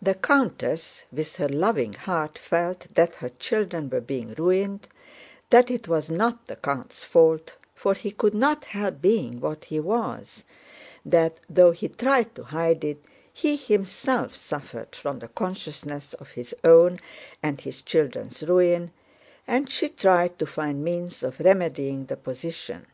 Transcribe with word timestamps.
The 0.00 0.14
countess, 0.14 1.04
with 1.12 1.36
her 1.36 1.46
loving 1.46 1.92
heart, 1.92 2.38
felt 2.38 2.86
that 2.94 3.16
her 3.16 3.28
children 3.28 3.90
were 3.90 4.00
being 4.00 4.32
ruined, 4.32 4.88
that 5.50 5.70
it 5.70 5.86
was 5.86 6.08
not 6.08 6.46
the 6.46 6.56
count's 6.56 7.04
fault 7.04 7.52
for 7.74 7.92
he 7.92 8.12
could 8.12 8.32
not 8.32 8.64
help 8.64 9.02
being 9.02 9.40
what 9.40 9.64
he 9.66 9.78
was—that 9.78 11.36
(though 11.50 11.72
he 11.72 11.88
tried 11.90 12.34
to 12.36 12.44
hide 12.44 12.82
it) 12.82 13.04
he 13.30 13.56
himself 13.56 14.34
suffered 14.36 14.96
from 14.96 15.18
the 15.18 15.28
consciousness 15.28 16.14
of 16.14 16.30
his 16.30 16.54
own 16.64 16.98
and 17.42 17.60
his 17.60 17.82
children's 17.82 18.42
ruin, 18.42 18.90
and 19.46 19.68
she 19.68 19.90
tried 19.90 20.38
to 20.38 20.46
find 20.46 20.82
means 20.82 21.22
of 21.22 21.38
remedying 21.38 22.06
the 22.06 22.16
position. 22.16 22.86